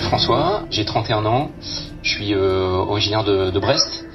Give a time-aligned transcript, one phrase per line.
[0.00, 1.50] m'appelle François, j'ai 31 ans,
[2.02, 4.06] je suis originaire de, Brest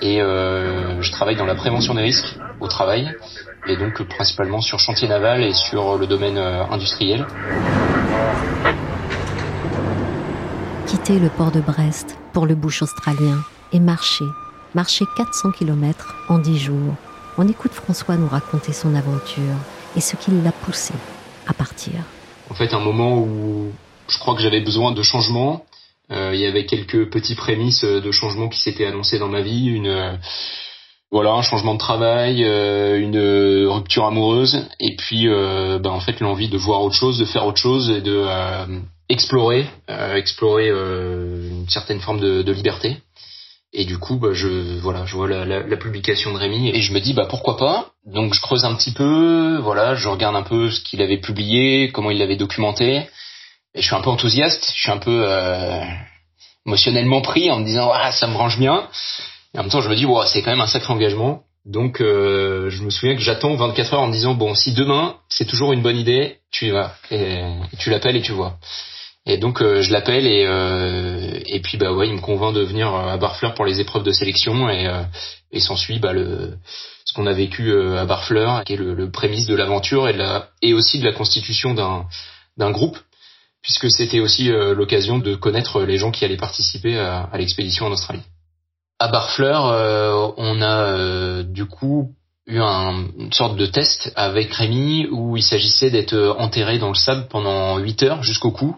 [0.00, 3.10] et je travaille dans la prévention des risques au travail
[3.66, 7.26] et donc principalement sur chantier naval et sur le domaine industriel.
[10.86, 13.38] Quitter le port de Brest pour le bush australien
[13.72, 14.26] et marcher,
[14.74, 16.94] marcher 400 km en 10 jours.
[17.38, 19.56] On écoute François nous raconter son aventure
[19.96, 20.94] et ce qui l'a poussé
[21.46, 21.94] à partir.
[22.50, 23.72] En fait, un moment où
[24.08, 25.64] je crois que j'avais besoin de changement.
[26.10, 29.66] Euh, il y avait quelques petits prémices de changement qui s'étaient annoncés dans ma vie,
[29.66, 30.18] une
[31.10, 33.18] voilà un changement de travail, euh, une
[33.68, 37.46] rupture amoureuse, et puis euh, ben, en fait l'envie de voir autre chose, de faire
[37.46, 38.26] autre chose et de
[39.08, 42.96] explorer, explorer une certaine forme de liberté.
[43.76, 46.80] Et du coup, bah, je voilà, je vois la, la, la, publication de Rémi et
[46.80, 47.90] je me dis bah pourquoi pas?
[48.06, 51.90] Donc je creuse un petit peu, voilà, je regarde un peu ce qu'il avait publié,
[51.90, 53.08] comment il l'avait documenté.
[53.74, 55.82] Je suis un peu enthousiaste, je suis un peu euh,
[56.66, 58.88] émotionnellement pris en me disant ah ça me range bien.
[59.54, 61.42] Et en même temps, je me dis ouais, c'est quand même un sacré engagement.
[61.64, 65.16] Donc euh, je me souviens que j'attends 24 heures en me disant bon si demain
[65.28, 67.42] c'est toujours une bonne idée, tu y vas et
[67.78, 68.58] tu l'appelles et tu vois.
[69.26, 72.60] Et donc euh, je l'appelle et euh, et puis bah ouais il me convainc de
[72.60, 74.86] venir euh, à Barfleur pour les épreuves de sélection et
[75.50, 76.58] et s'ensuit bah le
[77.06, 80.18] ce qu'on a vécu à Barfleur qui est le, le prémisse de l'aventure et de
[80.18, 82.04] la et aussi de la constitution d'un
[82.58, 82.98] d'un groupe
[83.64, 88.22] puisque c'était aussi l'occasion de connaître les gens qui allaient participer à, l'expédition en Australie.
[89.00, 92.10] À Barfleur on a du coup
[92.46, 96.94] eu un, une sorte de test avec Rémi où il s'agissait d'être enterré dans le
[96.94, 98.76] sable pendant 8 heures jusqu'au cou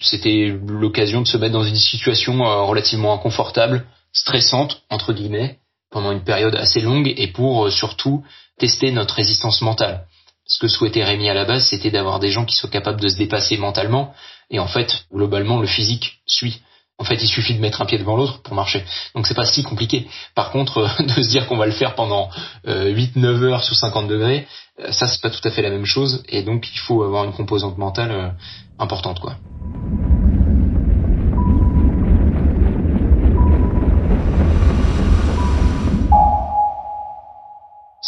[0.00, 5.58] c'était l'occasion de se mettre dans une situation euh, relativement inconfortable, stressante entre guillemets,
[5.90, 8.24] pendant une période assez longue et pour euh, surtout
[8.58, 10.06] tester notre résistance mentale.
[10.46, 13.08] Ce que souhaitait Rémi à la base, c'était d'avoir des gens qui soient capables de
[13.08, 14.14] se dépasser mentalement
[14.50, 16.62] et en fait, globalement, le physique suit.
[16.98, 18.84] En fait, il suffit de mettre un pied devant l'autre pour marcher.
[19.14, 20.06] Donc c'est pas si compliqué.
[20.34, 22.30] Par contre, de se dire qu'on va le faire pendant
[22.66, 24.46] 8-9 euh, heures sous 50 degrés,
[24.90, 26.22] ça c'est pas tout à fait la même chose.
[26.28, 28.36] Et donc il faut avoir une composante mentale
[28.78, 29.36] importante, quoi.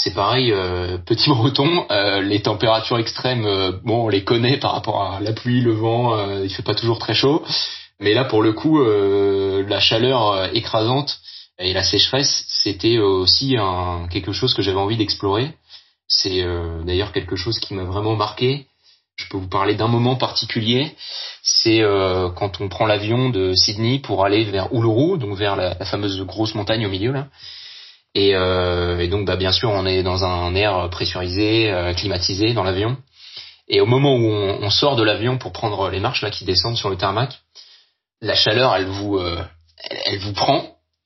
[0.07, 4.73] C'est pareil, euh, petit breton, euh, les températures extrêmes, euh, bon, on les connaît par
[4.73, 7.45] rapport à la pluie, le vent, il fait pas toujours très chaud.
[7.99, 11.19] Mais là, pour le coup, la chaleur écrasante
[11.59, 13.57] et la sécheresse, c'était aussi
[14.11, 15.55] quelque chose que j'avais envie d'explorer.
[16.07, 16.45] C'est
[16.85, 18.67] d'ailleurs quelque chose qui m'a vraiment marqué.
[19.17, 20.95] Je peux vous parler d'un moment particulier.
[21.43, 21.81] C'est
[22.37, 26.55] quand on prend l'avion de Sydney pour aller vers Uluru, donc vers la fameuse grosse
[26.55, 27.29] montagne au milieu là.
[28.17, 32.55] Et, euh, et, donc, bah, bien sûr, on est dans un air pressurisé, euh, climatisé
[32.55, 32.97] dans l'avion.
[33.69, 36.79] Et au moment où on, sort de l'avion pour prendre les marches là qui descendent
[36.79, 37.39] sur le tarmac,
[38.23, 39.45] la chaleur, elle vous, euh,
[40.07, 40.65] elle, vous prend.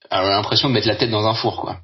[0.09, 1.79] On a l'impression de mettre la tête dans un four, quoi.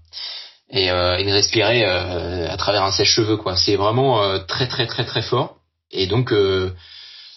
[0.70, 3.58] Et, euh, et de respirer euh, à travers un sèche-cheveux, quoi.
[3.58, 5.58] C'est vraiment très, très, très, très fort.
[5.92, 6.34] Et donc,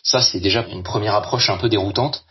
[0.05, 2.23] ça, c'est déjà une première approche un peu déroutante.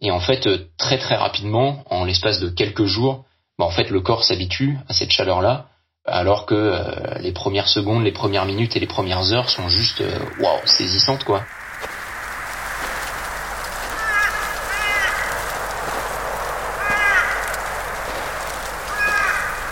[0.00, 0.48] Et en fait,
[0.78, 3.26] très, très rapidement, en l'espace de quelques jours,
[3.62, 5.66] bah, en fait le corps s'habitue à cette chaleur-là,
[6.04, 10.00] alors que euh, les premières secondes, les premières minutes et les premières heures sont juste
[10.00, 11.44] euh, waouh saisissantes quoi.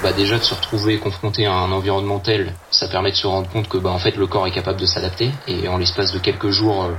[0.05, 3.49] Bah déjà de se retrouver confronté à un environnement tel, ça permet de se rendre
[3.49, 6.21] compte que bah en fait le corps est capable de s'adapter et en l'espace de
[6.21, 6.95] quelques jours euh,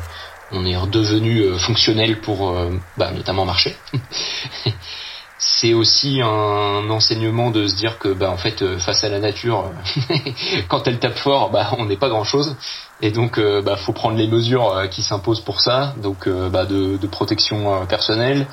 [0.52, 2.54] on est redevenu fonctionnel pour
[2.98, 3.78] bah, notamment marcher.
[5.44, 9.18] c'est aussi un enseignement de se dire que bah en fait euh, face à la
[9.18, 9.72] nature
[10.68, 12.56] quand elle tape fort bah on n'est pas grand chose
[13.02, 15.96] et donc euh, bah faut prendre les mesures euh, qui s'imposent pour ça.
[15.98, 18.46] Donc bah de, protection personnelle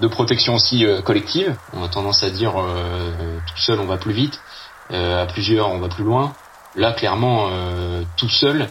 [0.00, 1.56] de protection aussi collective.
[1.72, 4.40] On a tendance à dire tout seul on va plus vite.
[4.92, 6.34] À plusieurs on va plus loin.
[6.76, 7.48] Là clairement
[8.16, 8.68] tout seul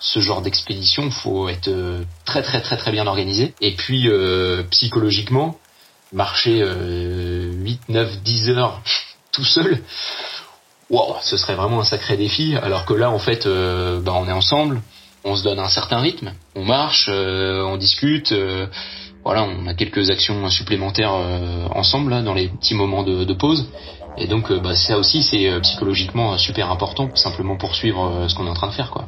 [0.00, 1.70] ce genre d'expédition faut être
[2.24, 3.54] très très très très bien organisé.
[3.60, 4.10] Et puis
[4.70, 5.58] psychologiquement
[6.14, 8.80] marcher 8, 9, 10 heures
[9.32, 9.80] tout seul,
[10.90, 12.56] wow, ce serait vraiment un sacré défi.
[12.56, 14.80] Alors que là, en fait, euh, bah, on est ensemble,
[15.24, 18.32] on se donne un certain rythme, on marche, euh, on discute.
[18.32, 18.66] Euh,
[19.24, 21.14] voilà, on a quelques actions supplémentaires
[21.74, 23.66] ensemble dans les petits moments de, pause.
[24.18, 28.54] Et donc, bah, ça aussi, c'est psychologiquement super important, simplement poursuivre ce qu'on est en
[28.54, 29.06] train de faire, quoi.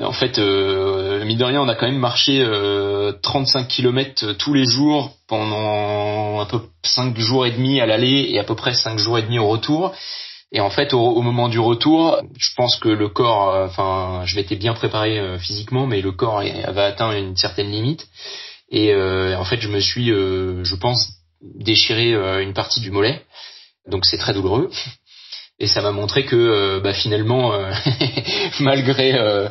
[0.00, 2.44] En fait, euh, mine de rien, on a quand même marché
[3.22, 8.28] 35 euh, km tous les jours pendant un peu 5 jours et demi à l'aller
[8.30, 9.92] et à peu près 5 jours et demi au retour.
[10.50, 14.36] Et en fait, au, moment du retour, je pense que le corps, euh, enfin, je
[14.36, 18.08] m'étais bien préparé euh, physiquement, mais le corps avait atteint une certaine limite.
[18.70, 21.10] Et euh, en fait, je me suis, je pense,
[21.42, 22.12] déchiré
[22.42, 23.22] une partie du mollet.
[23.86, 24.70] Donc c'est très douloureux.
[25.60, 27.52] Et ça m'a montré que, bah, finalement,
[28.60, 29.50] malgré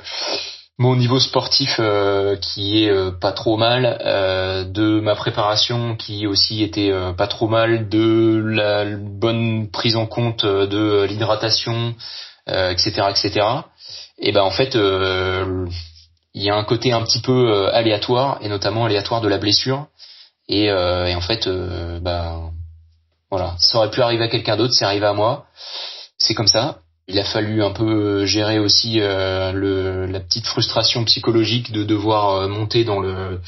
[0.80, 6.28] mon niveau sportif euh, qui est euh, pas trop mal, euh, de ma préparation qui
[6.28, 11.96] aussi était pas trop mal, de la bonne prise en compte de l'hydratation,
[12.48, 13.46] etc., etc.
[14.20, 18.86] Et ben en fait, il y a un côté un petit peu aléatoire et notamment
[18.86, 19.88] aléatoire de la blessure.
[20.48, 21.50] Et, et en fait,
[22.02, 22.40] bah
[23.30, 25.46] voilà, ça aurait pu arriver à quelqu'un d'autre, c'est arrivé à moi.
[26.18, 26.80] C'est comme ça.
[27.08, 32.32] Il a fallu un peu gérer aussi euh, le, la petite frustration psychologique de devoir
[32.32, 33.40] euh, monter dans le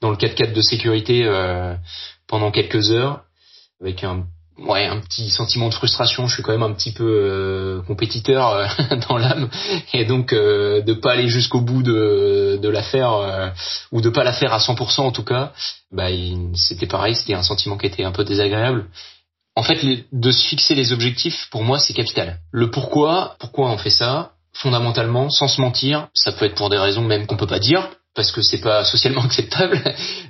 [0.00, 1.74] dans le 4x4 de sécurité euh,
[2.26, 3.22] pendant quelques heures
[3.80, 4.24] avec un
[4.58, 6.26] ouais un petit sentiment de frustration.
[6.26, 8.74] Je suis quand même un petit peu compétiteur
[9.08, 9.48] dans l'âme.
[9.92, 13.52] Et donc de pas aller jusqu'au bout de de l'affaire
[13.92, 15.52] ou de pas la faire à 100% en tout cas
[15.92, 16.08] bah
[16.54, 17.14] c'était pareil.
[17.14, 18.86] C'était un sentiment qui était un peu désagréable
[19.56, 19.80] en fait,
[20.12, 22.36] de se fixer les objectifs, pour moi, c'est capital.
[22.52, 26.76] Le pourquoi, pourquoi on fait ça, fondamentalement, sans se mentir, ça peut être pour des
[26.76, 29.82] raisons même qu'on peut pas dire, parce que c'est pas socialement acceptable,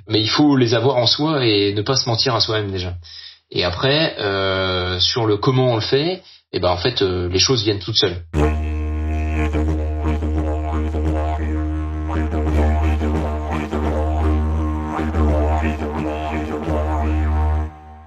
[0.07, 2.95] mais il faut les avoir en soi et ne pas se mentir à soi-même déjà.
[3.51, 7.39] Et après, euh, sur le comment on le fait, eh ben en fait, euh, les
[7.39, 8.23] choses viennent toutes seules.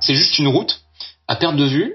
[0.00, 0.80] C'est juste une route
[1.30, 1.94] à perte de vue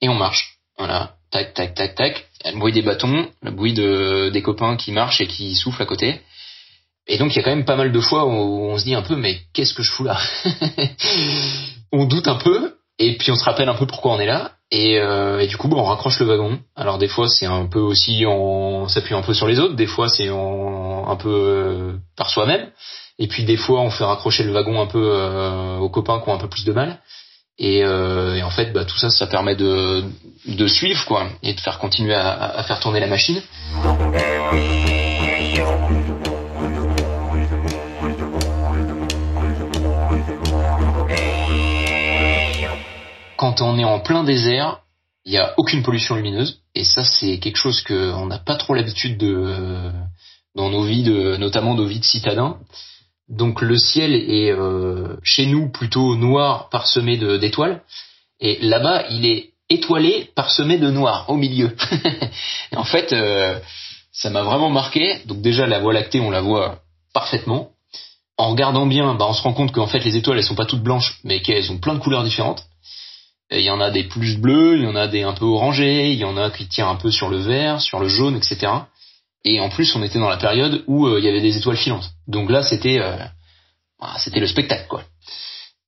[0.00, 0.56] et on marche.
[0.78, 2.26] Voilà, tac, tac, tac, tac.
[2.46, 5.86] Le bruit des bâtons, le bruit de, des copains qui marchent et qui soufflent à
[5.86, 6.22] côté.
[7.06, 8.94] Et donc il y a quand même pas mal de fois où on se dit
[8.94, 10.18] un peu mais qu'est-ce que je fous là
[11.92, 14.52] On doute un peu et puis on se rappelle un peu pourquoi on est là
[14.70, 16.60] et, euh, et du coup bon, on raccroche le wagon.
[16.74, 19.86] Alors des fois c'est un peu aussi on s'appuie un peu sur les autres, des
[19.86, 22.70] fois c'est un peu euh, par soi-même
[23.18, 26.30] et puis des fois on fait raccrocher le wagon un peu euh, aux copains qui
[26.30, 27.02] ont un peu plus de mal.
[27.62, 30.04] Euh, et, en fait, bah, tout ça, ça permet de,
[30.46, 33.42] de suivre quoi, et de faire continuer à, faire tourner la machine.
[43.36, 44.80] Quand on est en plein désert,
[45.24, 48.74] il n'y a aucune pollution lumineuse, et ça c'est quelque chose qu'on n'a pas trop
[48.74, 49.90] l'habitude de
[50.56, 52.58] dans nos vies, de, notamment nos vies de citadins.
[53.30, 57.82] Donc le ciel est euh, chez nous plutôt noir parsemé d'étoiles,
[58.40, 61.76] et là-bas il est étoilé parsemé de noir au milieu.
[62.76, 63.60] en fait, euh,
[64.12, 65.20] ça m'a vraiment marqué.
[65.26, 66.80] Donc déjà la Voie lactée, on la voit
[67.14, 67.70] parfaitement.
[68.36, 70.66] En regardant bien, bah, on se rend compte qu'en fait les étoiles elles sont pas
[70.66, 72.64] toutes blanches, mais qu'elles ont plein de couleurs différentes.
[73.52, 76.10] Il y en a des plus bleues, il y en a des un peu orangées,
[76.12, 78.72] il y en a qui tirent un peu sur le vert, sur le jaune, etc.
[79.44, 81.76] Et en plus, on était dans la période où euh, il y avait des étoiles
[81.76, 82.10] filantes.
[82.26, 83.16] Donc là, c'était euh,
[84.00, 85.02] bah, c'était le spectacle, quoi.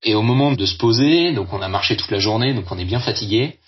[0.02, 2.78] Et au moment de se poser, donc on a marché toute la journée, donc on
[2.78, 3.58] est bien fatigué.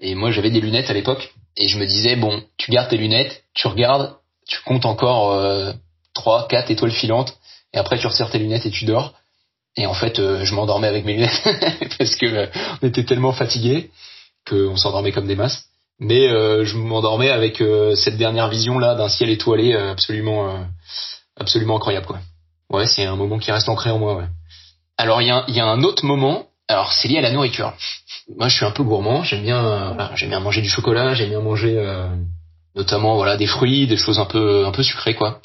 [0.00, 2.96] Et moi, j'avais des lunettes à l'époque, et je me disais bon, tu gardes tes
[2.96, 4.16] lunettes, tu regardes,
[4.46, 5.72] tu comptes encore euh,
[6.12, 7.38] trois, quatre étoiles filantes,
[7.72, 9.14] et après tu resserres tes lunettes et tu dors.
[9.76, 11.42] Et en fait, je m'endormais avec mes lunettes
[11.98, 12.50] parce que
[12.82, 13.90] on était tellement fatigué
[14.48, 15.69] qu'on s'endormait comme des masses
[16.00, 20.66] mais euh, je m'endormais avec euh, cette dernière vision là d'un ciel étoilé euh, absolument
[21.36, 22.18] absolument incroyable quoi.
[22.70, 24.16] Ouais, c'est un moment qui reste ancré en moi.
[24.16, 24.26] Ouais.
[24.96, 26.46] Alors il y a, y a un autre moment.
[26.68, 27.72] Alors c'est lié à la nourriture.
[28.36, 29.24] Moi, je suis un peu gourmand.
[29.24, 31.14] J'aime bien, voilà, j'aime bien manger du chocolat.
[31.14, 31.82] J'aime bien manger,
[32.76, 35.40] notamment voilà, des fruits, des choses un peu un peu sucrées quoi.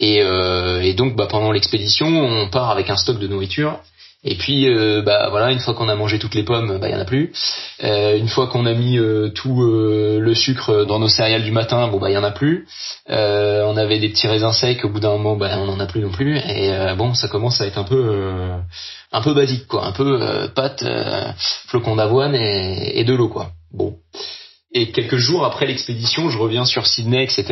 [0.00, 3.78] Et, et donc, bah, pendant l'expédition, on part avec un stock de nourriture
[4.26, 6.92] et puis, euh, bah voilà, une fois qu'on a mangé toutes les pommes, bah il
[6.92, 7.30] y en a plus.
[7.82, 11.88] Euh, une fois qu'on a mis euh, tout le sucre dans nos céréales du matin,
[11.88, 12.66] bon bah il y en a plus.
[13.06, 16.00] on avait des petits raisins secs, au bout d'un moment, bah on en a plus
[16.00, 16.38] non plus.
[16.38, 18.50] Et bon, ça commence à être un peu,
[19.12, 20.84] un peu basique quoi, un peu pâte,
[21.66, 23.50] flocons d'avoine et, et de l'eau quoi.
[23.72, 23.96] Bon.
[24.72, 27.44] Et quelques jours après l'expédition, je reviens sur Sydney, etc.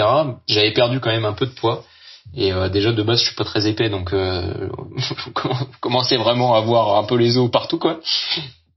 [0.49, 1.85] J'avais perdu quand même un peu de poids.
[2.35, 4.69] Et euh, déjà de base, je suis pas très épais, donc euh,
[5.81, 8.01] commencer vraiment à avoir un peu les os partout, quoi.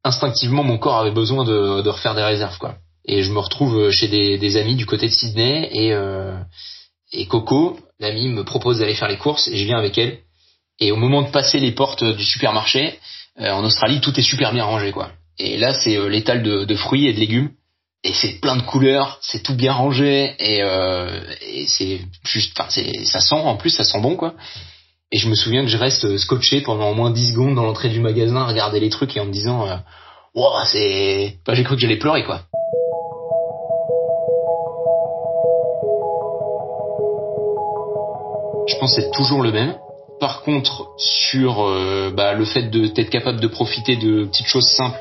[0.03, 2.75] Instinctivement, mon corps avait besoin de, de refaire des réserves, quoi.
[3.05, 6.35] Et je me retrouve chez des, des amis du côté de Sydney et euh,
[7.15, 10.19] et Coco, l'ami, me propose d'aller faire les courses et je viens avec elle.
[10.79, 12.99] Et au moment de passer les portes du supermarché,
[13.39, 15.11] euh, en Australie, tout est super bien rangé, quoi.
[15.39, 17.51] Et là, c'est euh, l'étal de, de fruits et de légumes
[18.03, 21.19] et c'est plein de couleurs, c'est tout bien rangé et, euh,
[21.67, 22.69] c'est juste, enfin
[23.05, 24.35] ça sent en plus, ça sent bon quoi.
[25.11, 27.63] Et je me souviens que je reste euh, scotché pendant au moins 10 secondes dans
[27.63, 29.75] l'entrée du magasin à regarder les trucs et en me disant, euh,
[30.33, 32.41] wow, c'est, j'ai cru que j'allais pleurer quoi.
[38.67, 39.75] Je pense être toujours le même.
[40.19, 44.99] Par contre, sur euh, bah, le fait d'être capable de profiter de petites choses simples,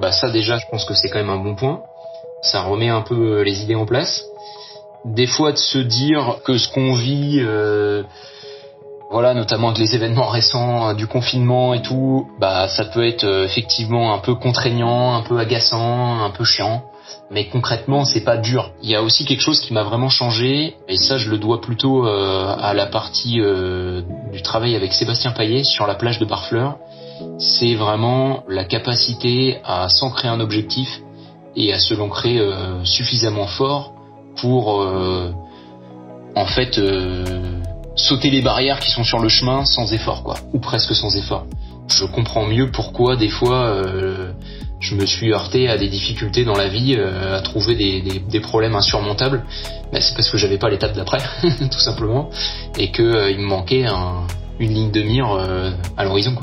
[0.00, 1.82] bah ça déjà, je pense que c'est quand même un bon point.
[2.42, 4.24] Ça remet un peu les idées en place.
[5.04, 8.02] Des fois, de se dire que ce qu'on vit, euh,
[9.10, 14.14] voilà, notamment avec les événements récents du confinement et tout, bah ça peut être effectivement
[14.14, 16.82] un peu contraignant, un peu agaçant, un peu chiant
[17.30, 18.70] mais concrètement c'est pas dur.
[18.82, 21.60] Il y a aussi quelque chose qui m'a vraiment changé et ça je le dois
[21.60, 24.02] plutôt euh, à la partie euh,
[24.32, 26.76] du travail avec Sébastien Paillet sur la plage de Barfleur.
[27.38, 31.00] C'est vraiment la capacité à s'ancrer un objectif
[31.56, 33.94] et à se l'ancrer euh, suffisamment fort
[34.40, 34.86] pour
[36.34, 36.78] en fait
[37.94, 41.46] sauter les barrières qui sont sur le chemin sans effort quoi ou presque sans effort.
[41.88, 43.82] Je comprends mieux pourquoi des fois
[44.80, 48.40] je me suis heurté à des difficultés dans la vie, euh, à trouver des, des,
[48.40, 49.44] problèmes insurmontables.
[49.92, 52.30] Mais c'est parce que j'avais pas l'étape d'après, tout simplement,
[52.78, 53.86] et que euh, il me manquait
[54.58, 56.34] une ligne de mire euh, à l'horizon.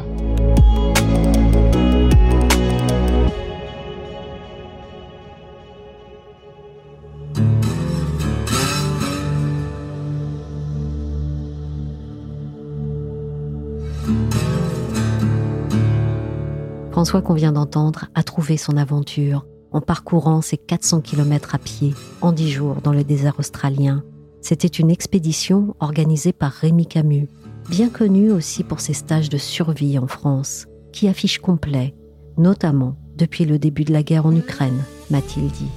[17.04, 21.94] François qu'on vient d'entendre a trouvé son aventure en parcourant ses 400 km à pied
[22.22, 24.06] en 10 jours dans le désert australien.
[24.40, 27.28] C'était une expédition organisée par Rémi Camus,
[27.70, 31.94] bien connu aussi pour ses stages de survie en France, qui affiche complet,
[32.38, 34.82] notamment depuis le début de la guerre en Ukraine,
[35.12, 35.72] m'a-t-il dit.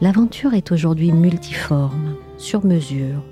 [0.00, 3.22] L'aventure est aujourd'hui multiforme, sur mesure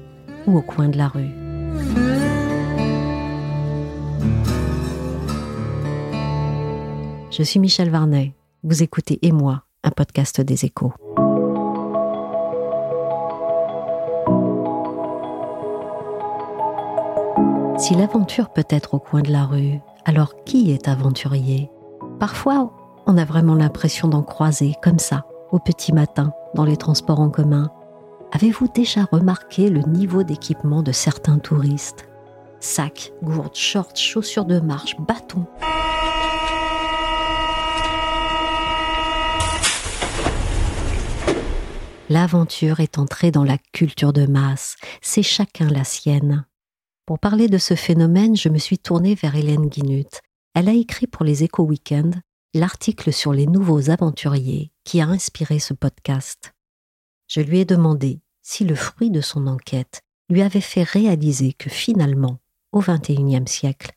[0.46, 2.25] ou au coin de la rue.
[7.36, 8.32] Je suis Michel Varnet.
[8.62, 10.94] Vous écoutez Et moi, un podcast des échos.
[17.76, 21.70] Si l'aventure peut être au coin de la rue, alors qui est aventurier?
[22.18, 22.72] Parfois,
[23.06, 27.28] on a vraiment l'impression d'en croiser comme ça, au petit matin, dans les transports en
[27.28, 27.70] commun.
[28.32, 32.08] Avez-vous déjà remarqué le niveau d'équipement de certains touristes?
[32.60, 35.44] Sacs, gourdes, shorts, chaussures de marche, bâtons.
[42.08, 46.46] L'aventure est entrée dans la culture de masse, c'est chacun la sienne.
[47.04, 50.20] Pour parler de ce phénomène, je me suis tournée vers Hélène Guinut.
[50.54, 52.14] Elle a écrit pour les Éco Weekend
[52.54, 56.54] l'article sur les nouveaux aventuriers qui a inspiré ce podcast.
[57.26, 61.70] Je lui ai demandé si le fruit de son enquête lui avait fait réaliser que
[61.70, 62.38] finalement,
[62.70, 63.90] au XXIe siècle,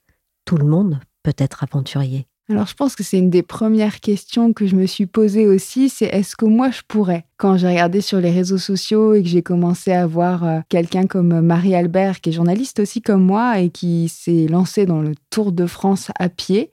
[0.45, 2.27] tout le monde peut être aventurier.
[2.49, 5.87] Alors je pense que c'est une des premières questions que je me suis posée aussi,
[5.87, 7.25] c'est est-ce que moi je pourrais?
[7.37, 11.05] Quand j'ai regardé sur les réseaux sociaux et que j'ai commencé à voir euh, quelqu'un
[11.05, 15.13] comme Marie Albert, qui est journaliste aussi comme moi et qui s'est lancée dans le
[15.29, 16.71] Tour de France à pied,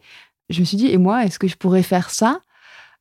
[0.48, 2.40] je me suis dit, et moi, est-ce que je pourrais faire ça?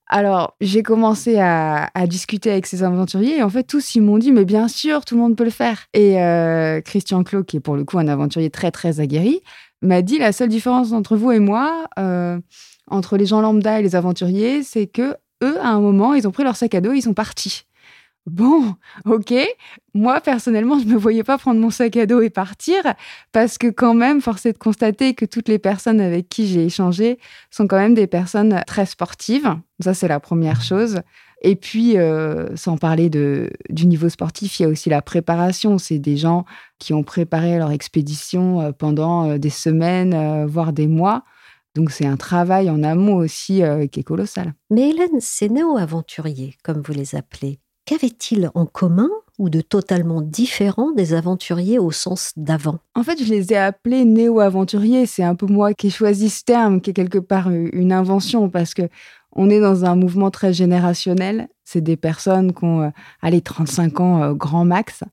[0.07, 4.31] Alors, j'ai commencé à, discuter avec ces aventuriers et en fait, tous, ils m'ont dit,
[4.31, 5.87] mais bien sûr, tout le monde peut le faire.
[5.93, 9.41] Et euh, Christian Clot, qui est pour le coup un aventurier très, très aguerri,
[9.87, 12.39] m'a dit la seule différence entre vous et moi, euh,
[12.87, 16.31] entre les gens lambda et les aventuriers, c'est que eux, à un moment, ils ont
[16.31, 17.63] pris leur sac à dos et ils sont partis.
[18.25, 18.73] Bon,
[19.05, 19.35] ok.
[19.93, 22.81] Moi, personnellement, je ne me voyais pas prendre mon sac à dos et partir
[23.31, 26.65] parce que quand même, force est de constater que toutes les personnes avec qui j'ai
[26.65, 27.19] échangé
[27.51, 29.55] sont quand même des personnes très sportives.
[29.79, 31.01] Ça, c'est la première chose.
[31.47, 35.77] Et puis, euh, sans parler de, du niveau sportif, il y a aussi la préparation.
[35.77, 36.43] C'est des gens
[36.79, 41.23] qui ont préparé leur expédition euh, pendant euh, des semaines, voire des mois.
[41.75, 43.61] Donc c'est un travail en amont aussi
[43.91, 44.53] qui est colossal.
[44.71, 50.91] Mais Hélène, ces néo-aventuriers, comme vous les appelez, qu'avaient-ils en commun ou de totalement différent
[50.93, 52.79] des aventuriers au sens d'avant?
[52.95, 55.05] En fait, je les ai appelés néo-aventuriers.
[55.05, 58.49] C'est un peu moi qui ai choisi ce terme, qui est quelque part une invention,
[58.49, 58.83] parce que
[59.35, 61.49] on est dans un mouvement très générationnel.
[61.65, 62.89] C'est des personnes qui ont, euh,
[63.21, 65.03] allez, 35 ans euh, grand max.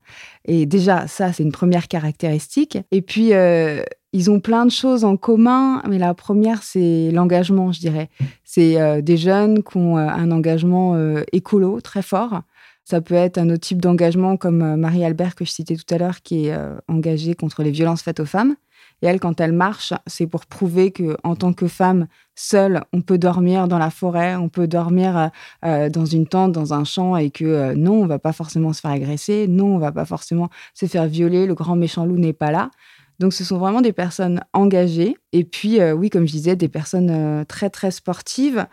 [0.45, 2.77] Et déjà, ça, c'est une première caractéristique.
[2.91, 7.71] Et puis, euh, ils ont plein de choses en commun, mais la première, c'est l'engagement,
[7.71, 8.09] je dirais.
[8.43, 10.95] C'est des jeunes qui ont un engagement
[11.31, 12.43] écolo très fort.
[12.85, 16.21] Ça peut être un autre type d'engagement comme Marie-Albert que je citais tout à l'heure,
[16.21, 16.55] qui est
[16.87, 18.55] engagée contre les violences faites aux femmes.
[19.03, 23.01] Et elle, quand elle marche, c'est pour prouver que en tant que femme seule, on
[23.01, 25.27] peut dormir dans la forêt, on peut dormir euh,
[25.65, 28.71] euh, dans une tente, dans un champ, et que euh, non, on va pas forcément
[28.71, 32.17] se faire agresser, non, on va pas forcément se faire violer, le grand méchant loup
[32.17, 32.71] n'est pas là.
[33.19, 35.17] Donc, ce sont vraiment des personnes engagées.
[35.33, 38.65] Et puis, oui, comme je disais, des personnes très, très sportives.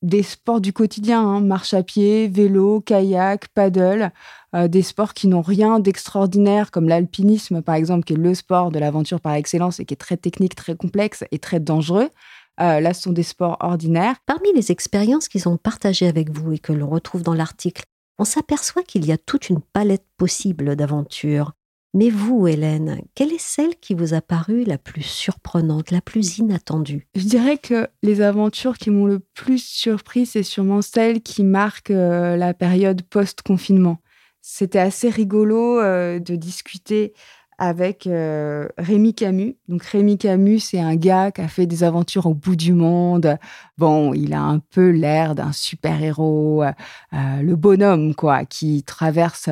[0.00, 4.10] des sports du quotidien, hein, marche à pied, vélo, kayak, paddle,
[4.54, 8.70] euh, des sports qui n'ont rien d'extraordinaire, comme l'alpinisme par exemple, qui est le sport
[8.70, 12.10] de l'aventure par excellence et qui est très technique, très complexe et très dangereux.
[12.60, 14.16] Euh, là, ce sont des sports ordinaires.
[14.26, 17.82] Parmi les expériences qu'ils ont partagées avec vous et que l'on retrouve dans l'article,
[18.18, 21.52] on s'aperçoit qu'il y a toute une palette possible d'aventures.
[21.94, 26.38] Mais vous, Hélène, quelle est celle qui vous a paru la plus surprenante, la plus
[26.38, 27.06] inattendue?
[27.14, 31.90] Je dirais que les aventures qui m'ont le plus surpris, c'est sûrement celles qui marquent
[31.90, 33.98] euh, la période post-confinement.
[34.42, 37.14] C'était assez rigolo euh, de discuter
[37.58, 39.56] avec euh, Rémi Camus.
[39.68, 43.38] Donc Rémi Camus, c'est un gars qui a fait des aventures au bout du monde.
[43.78, 46.64] Bon, il a un peu l'air d'un super-héros,
[47.12, 49.48] le bonhomme quoi, qui traverse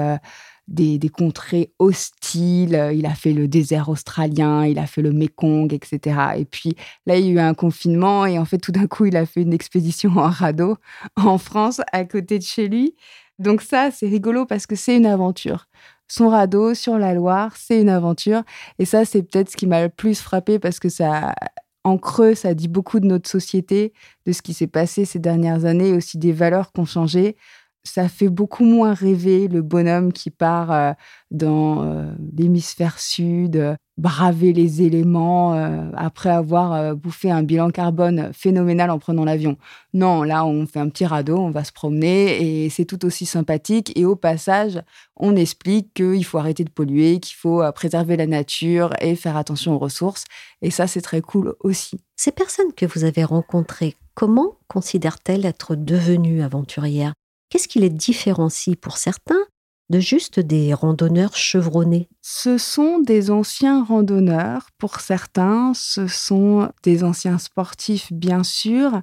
[0.70, 2.90] des, contrées hostiles.
[2.94, 6.20] Il a fait le désert australien, il a fait le Mekong, etc.
[6.36, 6.74] Et puis
[7.06, 9.26] là, il y a eu un confinement et en fait, tout d'un coup, il a
[9.26, 10.76] fait une expédition en radeau
[11.16, 12.94] en France, à côté de chez lui.
[13.40, 15.66] Donc ça, c'est rigolo parce que c'est une aventure.
[16.08, 18.42] Son radeau sur la Loire, c'est une aventure.
[18.78, 21.34] Et ça, c'est peut-être ce qui m'a le plus frappé parce que ça,
[21.82, 23.94] en creux, ça dit beaucoup de notre société,
[24.26, 27.36] de ce qui s'est passé ces dernières années, aussi des valeurs qui ont changé
[27.84, 30.92] ça fait beaucoup moins rêver le bonhomme qui part euh,
[31.30, 35.52] dans euh, l'hémisphère sud, euh, braver les éléments
[35.94, 39.58] après avoir bouffé un bilan carbone phénoménal en prenant l'avion.
[39.92, 43.26] Non, là, on fait un petit radeau, on va se promener et c'est tout aussi
[43.26, 43.92] sympathique.
[43.96, 44.80] Et au passage,
[45.16, 49.74] on explique qu'il faut arrêter de polluer, qu'il faut préserver la nature et faire attention
[49.74, 50.24] aux ressources.
[50.62, 52.00] Et ça, c'est très cool aussi.
[52.16, 57.12] Ces personnes que vous avez rencontrées, comment considèrent-elles être devenues aventurières?
[57.50, 59.44] Qu'est-ce qui les différencie pour certains
[59.90, 62.08] de juste des randonneurs chevronnés?
[62.22, 69.02] Ce sont des anciens randonneurs pour certains, ce sont des anciens sportifs bien sûr.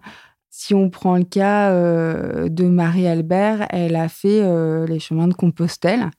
[0.50, 5.34] Si on prend le cas euh, de Marie-Albert, elle a fait euh, les chemins de
[5.34, 6.10] Compostelle.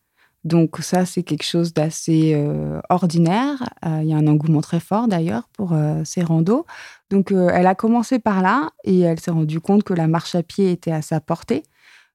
[0.45, 3.71] Donc ça, c'est quelque chose d'assez euh, ordinaire.
[3.85, 6.67] Il y a un engouement très fort d'ailleurs pour ces randos.
[7.11, 10.43] Donc elle a commencé par là et elle s'est rendue compte que la marche à
[10.43, 11.62] pied était à sa portée.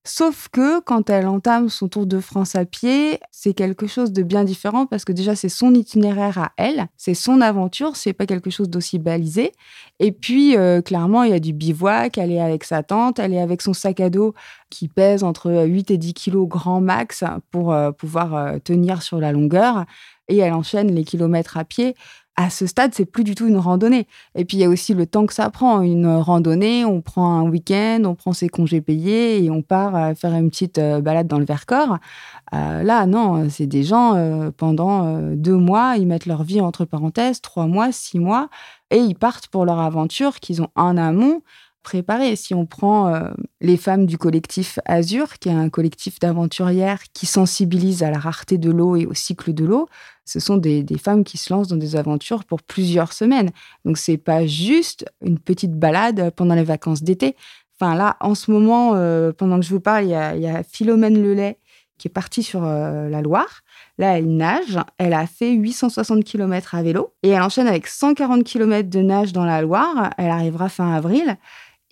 [0.06, 4.22] Sauf que quand elle entame son tour de France à pied, c'est quelque chose de
[4.22, 8.26] bien différent parce que déjà c'est son itinéraire à elle, c'est son aventure, c'est pas
[8.26, 9.54] quelque chose d'aussi balisé.
[10.00, 13.34] Et puis euh, clairement, il y a du bivouac, elle est avec sa tante, elle
[13.34, 14.34] est avec son sac à dos
[14.70, 19.22] qui pèse entre 8 et 10 kilos grand max pour euh, pouvoir euh, tenir sur
[19.22, 19.86] la longueur
[20.28, 21.96] et elle enchaîne les kilomètres à pied
[22.36, 24.08] à ce stade, c'est plus du tout une randonnée.
[24.36, 25.82] Et puis il y a aussi le temps que ça prend.
[25.82, 30.13] Une randonnée, on prend un week-end, on prend ses congés payés et on part euh,
[30.15, 31.98] faire une petite euh, balade dans le Vercors.
[32.54, 37.41] Euh, là, non, c'est des gens pendant deux mois, ils mettent leur vie entre parenthèses,
[37.41, 38.50] trois mois, six mois,
[38.91, 41.41] et ils partent pour leur aventure qu'ils ont en amont
[41.84, 42.36] préparé.
[42.36, 43.30] Si on prend euh,
[43.62, 48.58] les femmes du collectif Azur, qui est un collectif d'aventurières qui sensibilise à la rareté
[48.58, 49.88] de l'eau et au cycle de l'eau,
[50.26, 53.52] ce sont des, femmes qui se lancent dans des aventures pour plusieurs semaines.
[53.86, 57.36] Donc c'est pas juste une petite balade pendant les vacances d'été.
[57.80, 61.22] Enfin là, en ce moment, euh, pendant que je vous parle, il y a, Philomène
[61.22, 61.58] Lelay
[61.98, 63.62] qui est partie sur euh, la Loire.
[63.98, 64.78] Là, elle nage.
[64.98, 69.32] Elle a fait 860 km à vélo et elle enchaîne avec 140 km de nage
[69.32, 70.10] dans la Loire.
[70.17, 71.38] Elle arrivera fin avril.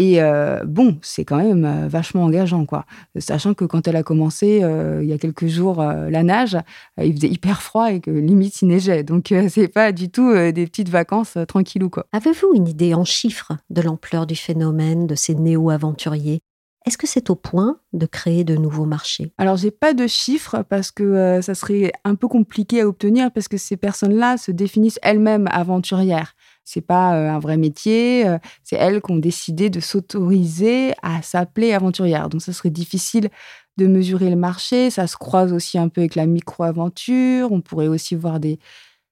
[0.02, 2.88] Et euh, bon, c'est quand même euh, vachement engageant, quoi.
[3.20, 6.58] Sachant que quand elle a commencé, euh, il y a quelques jours, la nage,
[6.98, 9.04] il faisait hyper froid et que limite il neigeait.
[9.04, 12.08] Donc, c'est pas du tout des petites vacances tranquillou, quoi.
[12.14, 16.42] Avez-vous une idée en chiffres de l'ampleur du phénomène de ces néo-aventuriers?
[16.88, 19.34] Est-ce que c'est au point de créer de nouveaux marchés?
[19.38, 23.48] Alors, j'ai pas de chiffres parce que ça serait un peu compliqué à obtenir parce
[23.48, 26.34] que ces personnes-là se définissent elles-mêmes aventurières.
[26.64, 28.28] C'est pas euh, un vrai métier.
[28.28, 32.30] Euh, c'est elles qui ont décidé de s'autoriser à s'appeler aventurière.
[32.30, 33.30] Donc, ça serait difficile
[33.78, 34.90] de mesurer le marché.
[34.90, 37.52] Ça se croise aussi un peu avec la micro-aventure.
[37.52, 38.60] On pourrait aussi voir des,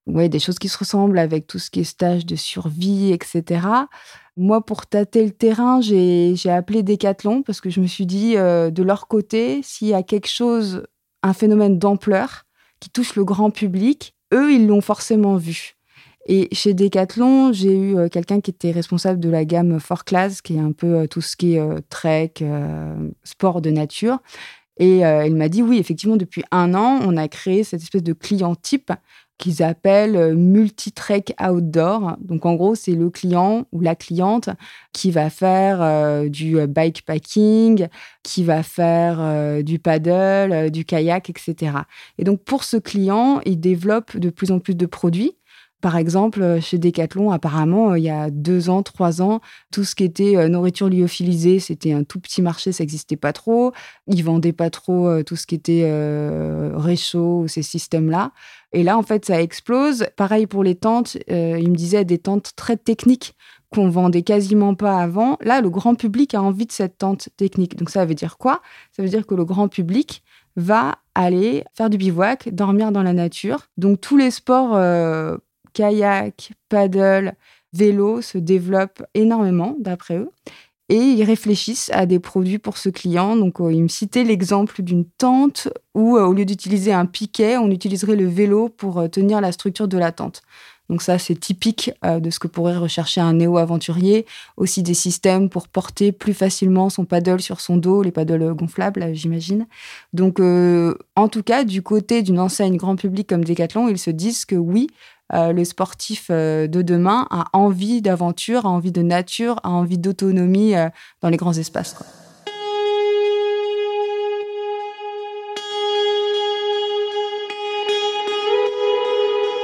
[0.08, 3.62] ouais, des choses qui se ressemblent avec tout ce qui est stage de survie, etc.
[4.38, 8.72] Moi, pour tâter le terrain, j'ai appelé Decathlon parce que je me suis dit, euh,
[8.72, 10.84] de leur côté, s'il y a quelque chose,
[11.24, 12.46] un phénomène d'ampleur
[12.80, 15.79] qui touche le grand public, eux, ils l'ont forcément vu.
[16.26, 20.42] Et chez Decathlon, j'ai eu euh, quelqu'un qui était responsable de la gamme Fort Class,
[20.42, 22.34] qui est un peu euh, tout ce qui est euh, trek,
[23.24, 24.20] sport de nature.
[24.82, 28.14] Et il m'a dit, oui, effectivement, depuis un an, on a créé cette espèce de
[28.14, 28.94] client type
[29.38, 32.16] qu'ils appellent multi-trek outdoor.
[32.22, 34.50] Donc, en gros, c'est le client ou la cliente
[34.94, 37.88] qui va faire du bikepacking,
[38.24, 41.80] qui va faire du paddle, du kayak, etc.
[42.18, 45.39] Et donc, pour ce client, il développe de plus en plus de produits
[45.82, 49.40] Par exemple, chez Decathlon, apparemment, il y a deux ans, trois ans,
[49.72, 53.72] tout ce qui était nourriture lyophilisée, c'était un tout petit marché, ça n'existait pas trop.
[54.08, 55.90] Ils vendaient pas trop tout ce qui était
[56.76, 58.32] réchaud ou ces systèmes-là.
[58.74, 60.06] Et là, en fait, ça explose.
[60.16, 61.18] Pareil pour les tentes.
[61.28, 63.36] il me disait des tentes très techniques
[63.70, 65.38] qu'on vendait quasiment pas avant.
[65.42, 67.76] Là, le grand public a envie de cette tente technique.
[67.78, 68.62] Donc ça veut dire quoi?
[68.92, 70.24] Ça veut dire que le grand public
[70.56, 73.68] va aller faire du bivouac, dormir dans la nature.
[73.78, 75.38] Donc tous les sports euh,
[75.74, 77.34] kayak, paddle,
[77.74, 80.32] vélo se développent énormément d'après eux.
[80.92, 83.36] Et ils réfléchissent à des produits pour ce client.
[83.36, 87.58] Donc, euh, ils me citaient l'exemple d'une tente où, euh, au lieu d'utiliser un piquet,
[87.58, 90.42] on utiliserait le vélo pour tenir la structure de la tente.
[90.90, 94.26] Donc ça, c'est typique euh, de ce que pourrait rechercher un néo-aventurier.
[94.58, 99.14] Aussi des systèmes pour porter plus facilement son paddle sur son dos, les paddles gonflables,
[99.14, 99.68] j'imagine.
[100.14, 104.10] Donc, euh, en tout cas, du côté d'une enseigne grand public comme Decathlon, ils se
[104.10, 104.88] disent que oui,
[105.34, 110.74] euh, le sportif de demain a envie d'aventure, a envie de nature, a envie d'autonomie
[111.22, 111.96] dans les grands espaces.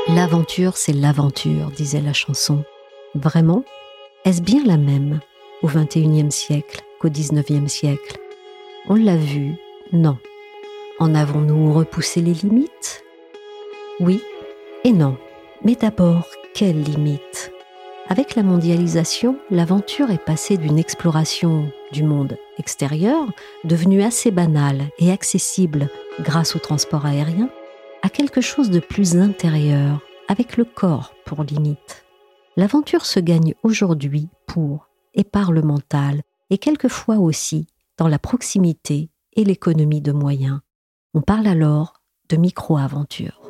[0.07, 2.63] L'aventure, c'est l'aventure, disait la chanson.
[3.15, 3.63] Vraiment?
[4.23, 5.19] Est-ce bien la même
[5.63, 8.17] au XXIe siècle qu'au XIXe siècle?
[8.87, 9.55] On l'a vu
[9.93, 10.17] Non.
[10.99, 13.03] En avons-nous repoussé les limites?
[13.99, 14.21] Oui
[14.83, 15.17] et non.
[15.65, 17.51] Mais d'abord, quelles limites
[18.07, 23.25] Avec la mondialisation, l'aventure est passée d'une exploration du monde extérieur,
[23.63, 25.89] devenue assez banale et accessible
[26.21, 27.49] grâce au transport aérien,
[28.03, 32.05] à quelque chose de plus intérieur, avec le corps pour limite.
[32.57, 37.65] L'aventure se gagne aujourd'hui pour et par le mental, et quelquefois aussi
[37.97, 40.59] dans la proximité et l'économie de moyens.
[41.15, 43.41] On parle alors de micro-aventure.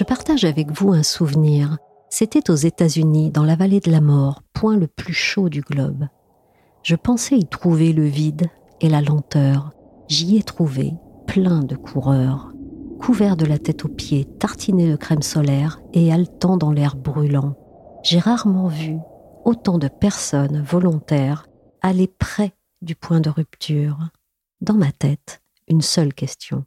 [0.00, 1.76] Je partage avec vous un souvenir.
[2.08, 6.08] C'était aux États-Unis, dans la vallée de la mort, point le plus chaud du globe.
[6.82, 8.48] Je pensais y trouver le vide
[8.80, 9.72] et la lenteur.
[10.08, 10.94] J'y ai trouvé
[11.26, 12.54] plein de coureurs,
[12.98, 17.54] couverts de la tête aux pieds, tartinés de crème solaire et haletant dans l'air brûlant.
[18.02, 18.96] J'ai rarement vu
[19.44, 21.46] autant de personnes volontaires
[21.82, 23.98] aller près du point de rupture.
[24.62, 26.64] Dans ma tête, une seule question.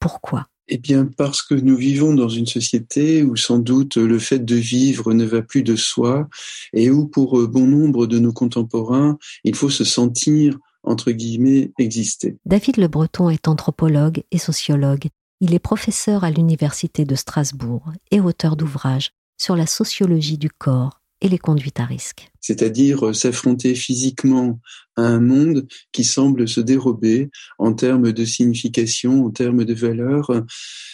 [0.00, 0.49] Pourquoi?
[0.70, 4.54] Eh bien, parce que nous vivons dans une société où sans doute le fait de
[4.54, 6.28] vivre ne va plus de soi
[6.72, 11.72] et où pour euh, bon nombre de nos contemporains, il faut se sentir, entre guillemets,
[11.78, 12.38] exister.
[12.46, 15.08] David Le Breton est anthropologue et sociologue.
[15.40, 20.99] Il est professeur à l'Université de Strasbourg et auteur d'ouvrages sur la sociologie du corps
[21.20, 22.30] et les conduites à risque.
[22.40, 24.58] C'est-à-dire euh, s'affronter physiquement
[24.96, 30.30] à un monde qui semble se dérober en termes de signification, en termes de valeur.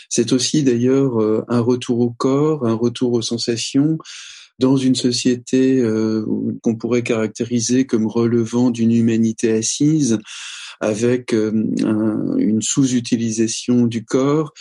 [0.08, 3.98] C'est aussi d'ailleurs euh, un retour au corps, un retour aux sensations
[4.58, 6.24] dans une société euh,
[6.62, 10.18] qu'on pourrait caractériser comme relevant d'une humanité assise,
[10.80, 14.52] avec une sous-utilisation du corps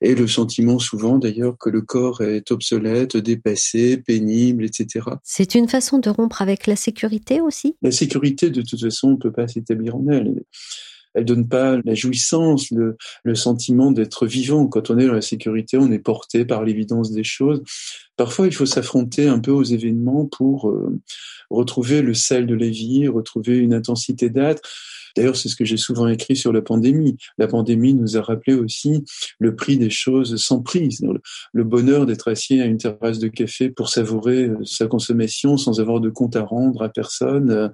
[0.00, 5.06] et le sentiment souvent d'ailleurs que le corps est obsolète, dépassé, pénible, etc.
[5.24, 7.76] C'est une façon de rompre avec la sécurité aussi?
[7.82, 10.42] La sécurité, de toute façon, ne peut pas s'établir en elle.
[11.18, 14.66] Elle donne pas la jouissance, le, le sentiment d'être vivant.
[14.66, 17.62] Quand on est dans la sécurité, on est porté par l'évidence des choses.
[18.16, 20.98] Parfois, il faut s'affronter un peu aux événements pour euh,
[21.50, 24.62] retrouver le sel de la vie, retrouver une intensité d'être.
[25.16, 27.16] D'ailleurs, c'est ce que j'ai souvent écrit sur la pandémie.
[27.38, 29.04] La pandémie nous a rappelé aussi
[29.38, 30.96] le prix des choses sans prix,
[31.52, 35.80] le bonheur d'être assis à une terrasse de café pour savourer euh, sa consommation sans
[35.80, 37.68] avoir de compte à rendre à personne, euh,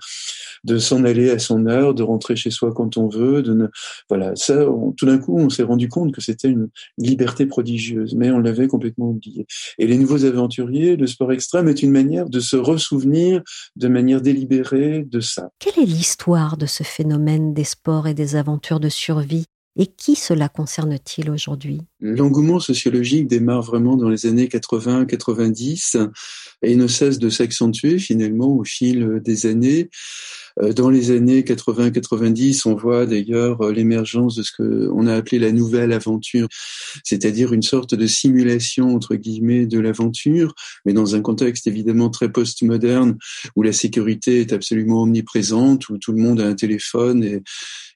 [0.63, 3.43] de s'en aller à son heure, de rentrer chez soi quand on veut.
[3.43, 3.67] De ne...
[4.09, 8.31] Voilà, ça, tout d'un coup, on s'est rendu compte que c'était une liberté prodigieuse, mais
[8.31, 9.47] on l'avait complètement oublié.
[9.79, 13.43] Et les nouveaux aventuriers, le sport extrême est une manière de se ressouvenir
[13.77, 15.51] de manière délibérée de ça.
[15.59, 19.47] Quelle est l'histoire de ce phénomène des sports et des aventures de survie?
[19.77, 21.81] Et qui cela concerne-t-il aujourd'hui?
[21.99, 26.11] L'engouement sociologique démarre vraiment dans les années 80-90
[26.65, 29.91] et ne cesse de s'accentuer finalement au fil des années.
[30.63, 35.15] Euh, dans les années 80-90, on voit d'ailleurs euh, l'émergence de ce que on a
[35.15, 36.47] appelé la nouvelle aventure,
[37.03, 42.31] c'est-à-dire une sorte de simulation entre guillemets de l'aventure, mais dans un contexte évidemment très
[42.31, 43.17] postmoderne
[43.57, 47.43] où la sécurité est absolument omniprésente, où tout le monde a un téléphone et,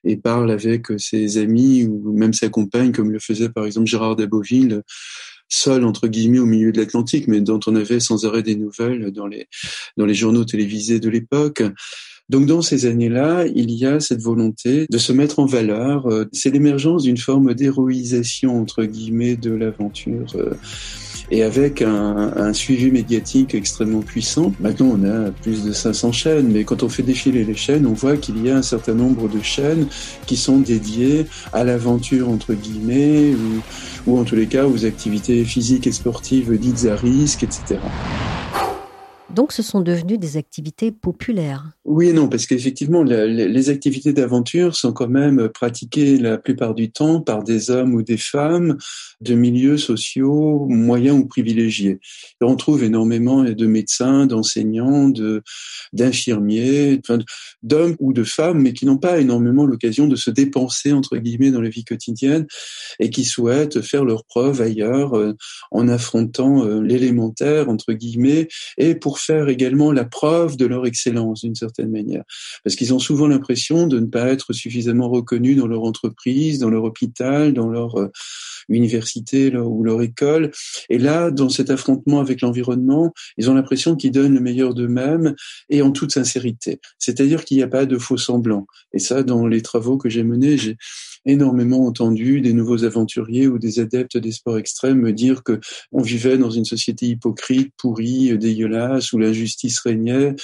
[0.03, 4.17] et parle avec ses amis ou même sa compagne, comme le faisait par exemple Gérard
[4.17, 4.81] Daboville
[5.49, 9.11] seul entre guillemets au milieu de l'Atlantique, mais dont on avait sans arrêt des nouvelles
[9.11, 9.47] dans les
[9.97, 11.63] dans les journaux télévisés de l'époque.
[12.29, 16.05] Donc dans ces années-là, il y a cette volonté de se mettre en valeur.
[16.05, 20.27] Euh, c'est l'émergence d'une forme d'héroïsation entre guillemets de l'aventure.
[21.31, 24.53] Et avec un, un, suivi médiatique extrêmement puissant.
[24.59, 27.93] Maintenant, on a plus de 500 chaînes, mais quand on fait défiler les chaînes, on
[27.93, 29.87] voit qu'il y a un certain nombre de chaînes
[30.25, 35.43] qui sont dédiées à l'aventure, entre guillemets, ou, ou en tous les cas aux activités
[35.45, 37.79] physiques et sportives dites à risque, etc.
[39.29, 41.71] Donc ce sont devenus des activités populaires.
[41.89, 46.91] Oui et non, parce qu'effectivement, les activités d'aventure sont quand même pratiquées la plupart du
[46.91, 48.77] temps par des hommes ou des femmes
[49.21, 51.99] de milieux sociaux moyens ou privilégiés.
[52.41, 55.41] On trouve énormément de médecins, d'enseignants, de
[55.91, 57.01] d'infirmiers,
[57.63, 61.49] d'hommes ou de femmes, mais qui n'ont pas énormément l'occasion de se dépenser entre guillemets
[61.49, 62.45] dans la vie quotidienne
[62.99, 65.33] et qui souhaitent faire leurs preuves ailleurs euh,
[65.71, 68.47] en affrontant euh, l'élémentaire entre guillemets
[68.77, 72.23] et pour faire également la preuve de leur excellence d'une certaine manière.
[72.63, 76.69] Parce qu'ils ont souvent l'impression de ne pas être suffisamment reconnus dans leur entreprise, dans
[76.69, 78.11] leur hôpital, dans leur euh,
[78.69, 80.51] université ou leur école.
[80.89, 85.35] Et là, dans cet affrontement avec l'environnement, ils ont l'impression qu'ils donnent le meilleur d'eux-mêmes
[85.69, 86.79] et en toute sincérité.
[86.97, 88.67] C'est-à-dire qu'il n'y a pas de faux semblants.
[88.93, 90.77] Et ça, dans les travaux que j'ai menés, j'ai
[91.25, 95.59] énormément entendu des nouveaux aventuriers ou des adeptes des sports extrêmes me dire que
[95.91, 100.35] on vivait dans une société hypocrite, pourrie, dégueulasse, où l'injustice régnait,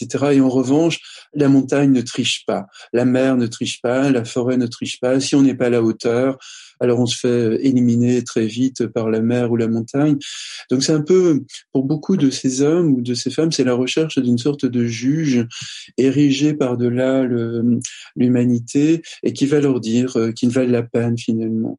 [0.00, 0.24] etc.
[0.32, 1.00] Et en revanche,
[1.34, 5.20] la montagne ne triche pas, la mer ne triche pas, la forêt ne triche pas.
[5.20, 6.38] Si on n'est pas à la hauteur,
[6.82, 10.16] alors on se fait éliminer très vite par la mer ou la montagne.
[10.68, 13.74] Donc c'est un peu, pour beaucoup de ces hommes ou de ces femmes, c'est la
[13.74, 15.46] recherche d'une sorte de juge
[15.96, 17.24] érigé par-delà
[18.16, 21.78] l'humanité et qui va leur dire euh, qu'ils valent la peine finalement.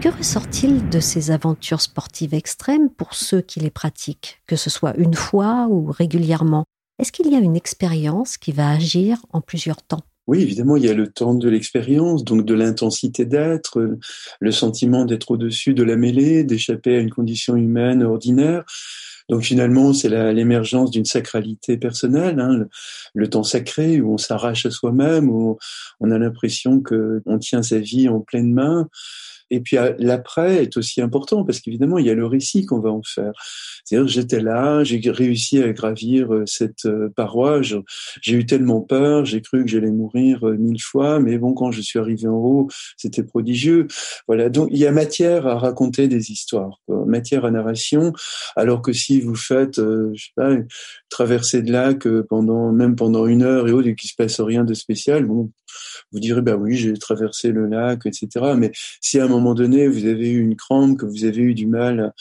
[0.00, 4.96] Que ressort-il de ces aventures sportives extrêmes pour ceux qui les pratiquent, que ce soit
[4.96, 6.64] une fois ou régulièrement?
[6.98, 10.02] Est-ce qu'il y a une expérience qui va agir en plusieurs temps?
[10.26, 13.96] Oui, évidemment, il y a le temps de l'expérience, donc de l'intensité d'être,
[14.40, 18.64] le sentiment d'être au-dessus de la mêlée, d'échapper à une condition humaine ordinaire.
[19.28, 22.66] Donc finalement, c'est l'émergence d'une sacralité personnelle, hein,
[23.14, 25.58] le, temps sacré où on s'arrache à soi-même, où
[26.00, 28.88] on a l'impression que on tient sa vie en pleine main.
[29.50, 32.90] Et puis l'après est aussi important parce qu'évidemment, il y a le récit qu'on va
[32.90, 33.32] en faire.
[33.84, 37.60] C'est-à-dire, j'étais là, j'ai réussi à gravir euh, cette euh, paroi.
[37.62, 41.70] J'ai eu tellement peur, j'ai cru que j'allais mourir euh, mille fois, mais bon, quand
[41.70, 43.86] je suis arrivé en haut, c'était prodigieux.
[44.26, 44.48] Voilà.
[44.48, 48.12] Donc, il y a matière à raconter des histoires, matière à narration.
[48.56, 50.66] Alors que si vous faites, je sais pas, une
[51.08, 54.64] traversée de lac pendant, même pendant une heure et autres, et qu'il se passe rien
[54.64, 55.50] de spécial, bon,
[56.12, 59.88] vous direz bah oui j'ai traversé le lac etc mais si à un moment donné
[59.88, 62.12] vous avez eu une crampe que vous avez eu du mal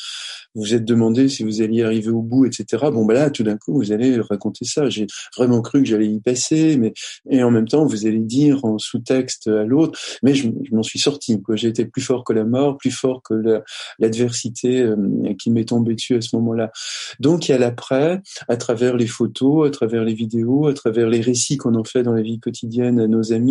[0.55, 2.85] vous vous êtes demandé si vous alliez arriver au bout, etc.
[2.91, 4.89] Bon, ben là, tout d'un coup, vous allez raconter ça.
[4.89, 5.05] J'ai
[5.37, 6.93] vraiment cru que j'allais y passer, mais
[7.29, 10.99] et en même temps, vous allez dire en sous-texte à l'autre, mais je, m'en suis
[10.99, 11.41] sorti.
[11.41, 11.55] Quoi.
[11.55, 13.61] J'ai été plus fort que la mort, plus fort que
[13.99, 14.95] l'adversité euh,
[15.37, 16.71] qui m'est tombée dessus à ce moment-là.
[17.19, 21.09] Donc, il y a l'après, à travers les photos, à travers les vidéos, à travers
[21.09, 23.44] les récits qu'on en fait dans la vie quotidienne à nos amis,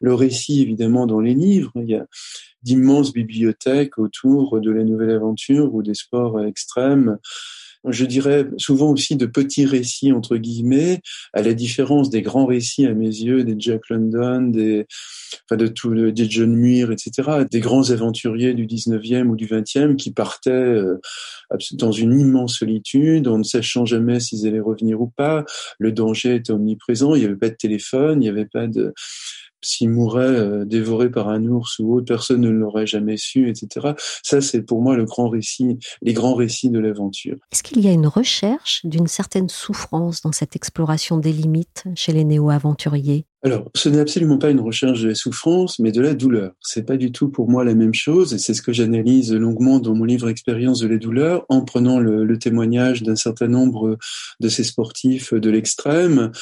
[0.00, 1.72] le récit évidemment dans les livres.
[1.76, 2.06] Il y a
[2.62, 7.18] d'immenses bibliothèques autour de la nouvelle aventure ou des sports extrêmes.
[7.88, 11.00] Je dirais souvent aussi de petits récits entre guillemets,
[11.32, 14.86] à la différence des grands récits à mes yeux, des Jack London, des
[15.44, 19.96] enfin de tout, des John Muir, etc., des grands aventuriers du 19e ou du 20e
[19.96, 21.00] qui partaient euh,
[21.72, 25.44] dans une immense solitude, en ne sachant jamais s'ils allaient revenir ou pas.
[25.78, 28.94] Le danger était omniprésent, il n'y avait pas de téléphone, il n'y avait pas de
[29.62, 33.94] s'il mourait euh, dévoré par un ours ou autre, personne ne l'aurait jamais su, etc.
[34.22, 37.36] Ça, c'est pour moi le grand récit, les grands récits de l'aventure.
[37.52, 42.12] Est-ce qu'il y a une recherche d'une certaine souffrance dans cette exploration des limites chez
[42.12, 43.26] les néo-aventuriers?
[43.46, 46.50] Alors, ce n'est absolument pas une recherche de la souffrance, mais de la douleur.
[46.60, 49.78] C'est pas du tout pour moi la même chose, et c'est ce que j'analyse longuement
[49.78, 53.98] dans mon livre Expérience de la douleur, en prenant le, témoignage d'un certain nombre
[54.40, 56.32] de ces sportifs de l'extrême.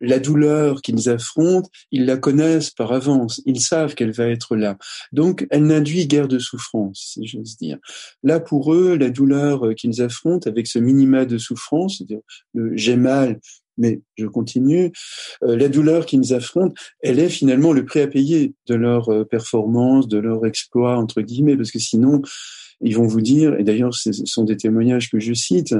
[0.00, 4.78] La douleur qu'ils affrontent, ils la connaissent par avance, ils savent qu'elle va être là.
[5.10, 7.78] Donc, elle n'induit guère de souffrance, si j'ose dire.
[8.22, 12.20] Là, pour eux, la douleur qu'ils affrontent, avec ce minima de souffrance, c'est-à-dire
[12.54, 13.40] le j'ai mal,
[13.78, 14.92] mais je continue,
[15.44, 19.08] euh, la douleur qu'ils nous affrontent, elle est finalement le prix à payer de leur
[19.08, 22.22] euh, performance, de leur exploit, entre guillemets, parce que sinon,
[22.80, 25.74] ils vont vous dire, et d'ailleurs ce sont des témoignages que je cite,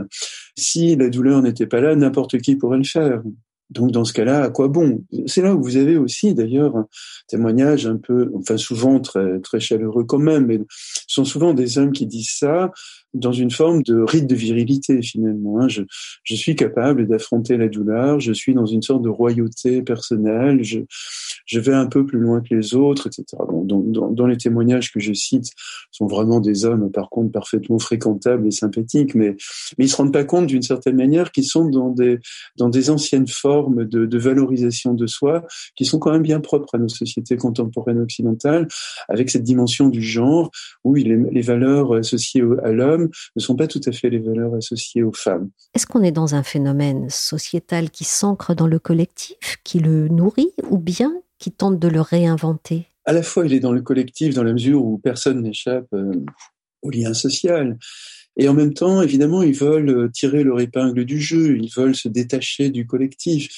[0.56, 3.22] si la douleur n'était pas là, n'importe qui pourrait le faire.
[3.70, 5.02] Donc dans ce cas-là, à quoi bon?
[5.26, 6.86] C'est là où vous avez aussi d'ailleurs un
[7.26, 11.78] témoignage un peu, enfin souvent très très chaleureux quand même, mais ce sont souvent des
[11.78, 12.70] hommes qui disent ça
[13.14, 15.60] dans une forme de rite de virilité finalement.
[15.60, 15.68] Hein.
[15.68, 15.82] Je,
[16.24, 20.80] je suis capable d'affronter la douleur, je suis dans une sorte de royauté personnelle, je,
[21.46, 23.24] je vais un peu plus loin que les autres, etc.
[23.48, 25.50] Bon, dans, dans, les témoignages que je cite,
[25.90, 29.36] sont vraiment des hommes par contre parfaitement fréquentables et sympathiques, mais,
[29.78, 32.18] mais ils se rendent pas compte d'une certaine manière qu'ils sont dans des,
[32.56, 35.44] dans des anciennes formes de, de valorisation de soi
[35.76, 38.68] qui sont quand même bien propres à nos sociétés contemporaines occidentales,
[39.08, 40.50] avec cette dimension du genre
[40.84, 43.01] où les valeurs associées à l'homme
[43.36, 45.50] ne sont pas tout à fait les valeurs associées aux femmes.
[45.74, 50.52] Est-ce qu'on est dans un phénomène sociétal qui s'ancre dans le collectif, qui le nourrit,
[50.70, 52.86] ou bien qui tente de le réinventer?
[53.04, 56.12] À la fois, il est dans le collectif dans la mesure où personne n'échappe euh,
[56.82, 57.78] au lien social.
[58.36, 62.08] Et en même temps, évidemment, ils veulent tirer leur épingle du jeu, ils veulent se
[62.08, 63.50] détacher du collectif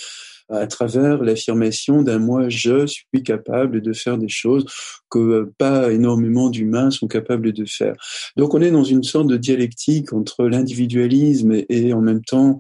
[0.48, 4.66] à travers l'affirmation d'un moi je suis capable de faire des choses
[5.14, 7.94] que euh, pas énormément d'humains sont capables de faire.
[8.36, 12.58] Donc on est dans une sorte de dialectique entre l'individualisme et, en même temps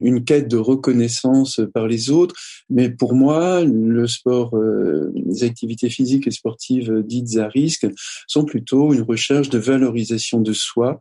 [0.00, 2.34] une quête de reconnaissance par les autres.
[2.70, 7.86] Mais pour moi, euh, les activités physiques et sportives dites à risque
[8.26, 11.00] sont plutôt une recherche de valorisation de soi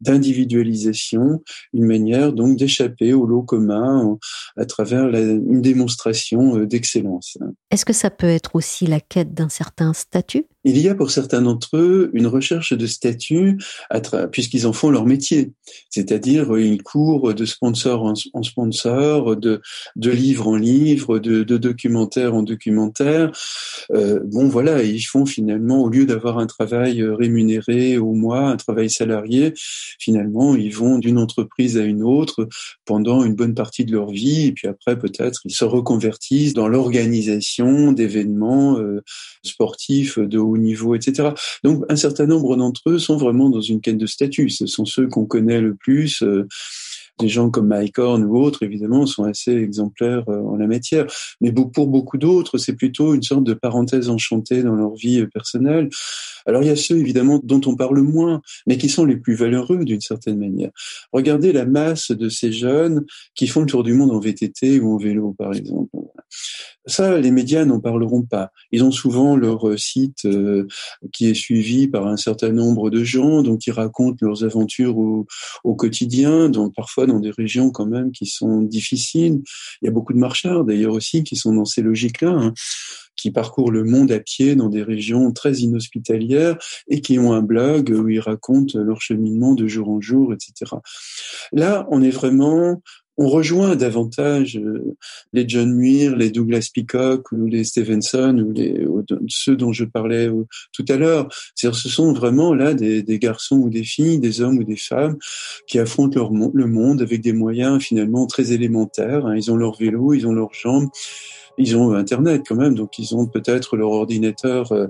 [0.00, 1.42] d'individualisation,
[1.74, 4.18] une manière donc d'échapper au lot commun
[4.56, 7.36] à travers une démonstration euh, d'excellence.
[7.70, 10.39] Est-ce que ça peut être aussi la quête d'un certain statut?
[10.40, 10.59] là-dessus.
[10.64, 13.58] Il y a pour certains d'entre eux une recherche de statut
[14.32, 15.52] puisqu'ils en font leur métier,
[15.88, 19.60] c'est-à-dire euh, ils courent de sponsor en, sponsor, de,
[19.96, 23.32] de livre en livre, de, de documentaire en documentaire.
[23.92, 28.48] Euh, bon voilà, ils font finalement au lieu d'avoir un travail euh, rémunéré au mois,
[28.48, 29.54] un travail salarié,
[29.98, 32.48] finalement ils vont d'une entreprise à une autre
[32.84, 36.68] pendant une bonne partie de leur vie et puis après peut-être ils se reconvertissent dans
[36.68, 39.02] l'organisation d'événements euh,
[39.42, 41.30] sportifs de haut niveau, etc.
[41.64, 44.50] Donc un certain nombre d'entre eux sont vraiment dans une quête de statut.
[44.50, 46.22] Ce sont ceux qu'on connaît le plus.
[46.22, 46.46] Euh,
[47.20, 51.06] des gens comme Mike Horn ou autres, évidemment, sont assez exemplaires euh, en la matière.
[51.40, 55.88] Mais pour beaucoup d'autres, c'est plutôt une sorte de parenthèse enchantée dans leur vie personnelle.
[56.46, 59.34] Alors il y a ceux, évidemment, dont on parle moins, mais qui sont les plus
[59.34, 60.70] valeureux d'une certaine manière.
[61.12, 63.04] Regardez la masse de ces jeunes
[63.34, 65.90] qui font le tour du monde en VTT ou en vélo, par exemple.
[66.86, 68.50] Ça, les médias n'en parleront pas.
[68.72, 70.66] Ils ont souvent leur euh, site euh,
[71.12, 75.26] qui est suivi par un certain nombre de gens, donc ils racontent leurs aventures au,
[75.62, 79.42] au, quotidien, donc parfois dans des régions quand même qui sont difficiles.
[79.82, 82.30] Il y a beaucoup de marchards d'ailleurs aussi qui sont dans ces logiques-là.
[82.30, 82.54] Hein
[83.20, 86.56] qui parcourent le monde à pied dans des régions très inhospitalières
[86.88, 90.76] et qui ont un blog où ils racontent leur cheminement de jour en jour, etc.
[91.52, 92.82] Là, on est vraiment
[93.20, 94.96] on rejoint davantage euh,
[95.34, 98.86] les John Muir, les Douglas Peacock ou les Stevenson ou, les,
[99.28, 101.28] ceux dont je parlais euh, tout à l'heure.
[101.54, 105.18] C'est-à-dire, ce sont vraiment là des, garçons ou des filles, des hommes ou des femmes
[105.66, 109.26] qui affrontent leur, le monde avec des moyens finalement très élémentaires.
[109.26, 109.36] Hein.
[109.36, 110.88] Ils ont leur vélo, ils ont leurs jambes,
[111.60, 114.86] ils ont Internet quand même, donc ils ont peut-être leur ordinateur euh,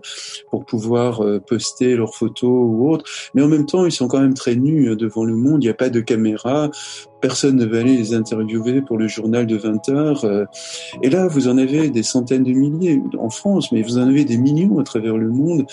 [0.50, 3.04] pour pouvoir euh, poster leurs photos ou autre.
[3.34, 5.62] Mais en même temps, ils sont quand même très nus euh, devant le monde.
[5.62, 6.70] Il n'y a pas de caméra.
[7.20, 10.46] Personne ne va aller les interviewer pour le journal de 20 heures.
[11.02, 14.24] Et là, vous en avez des centaines de milliers en France, mais vous en avez
[14.24, 15.66] des millions à travers le monde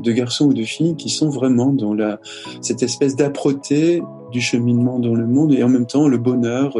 [0.00, 2.18] de garçons ou de filles qui sont vraiment dans la,
[2.62, 6.76] cette espèce d'âpreté du cheminement dans le monde et en même temps le bonheur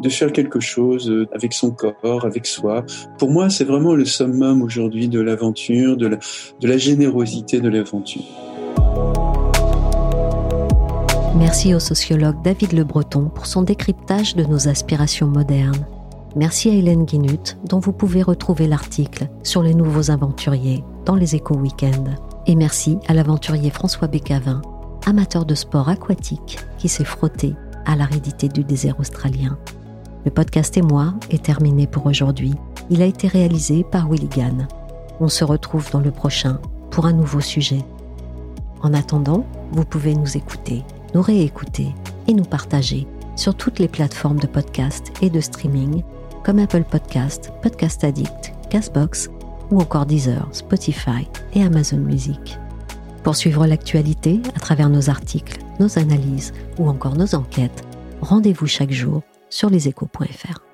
[0.00, 2.84] de, faire quelque chose euh, avec son corps, avec soi.
[3.18, 6.18] Pour moi, c'est vraiment le summum aujourd'hui de l'aventure, de
[6.62, 8.22] la, générosité de l'aventure.
[11.36, 15.86] Merci au sociologue David Le Breton pour son décryptage de nos aspirations modernes.
[16.34, 21.34] Merci à Hélène Guinut, dont vous pouvez retrouver l'article sur les nouveaux aventuriers dans les
[21.34, 22.04] échos week-end.
[22.46, 24.60] Et merci à l'aventurier François Bécavin,
[25.06, 27.54] amateur de sport aquatique qui s'est frotté
[27.86, 29.56] à l'aridité du désert australien.
[30.24, 32.54] Le podcast et moi est terminé pour aujourd'hui.
[32.90, 34.66] Il a été réalisé par Willy Gann.
[35.20, 36.58] On se retrouve dans le prochain
[36.90, 37.84] pour un nouveau sujet.
[38.82, 41.94] En attendant, vous pouvez nous écouter, nous réécouter
[42.26, 43.06] et nous partager
[43.36, 46.02] sur toutes les plateformes de podcast et de streaming
[46.44, 49.30] comme Apple Podcast, Podcast Addict, Castbox
[49.70, 52.58] ou encore Deezer, Spotify et Amazon Music.
[53.26, 57.82] Pour suivre l'actualité à travers nos articles, nos analyses ou encore nos enquêtes,
[58.20, 60.65] rendez-vous chaque jour sur leséchos.fr.